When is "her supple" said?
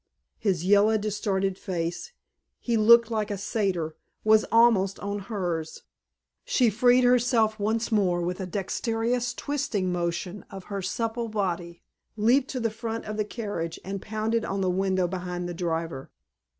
10.73-11.27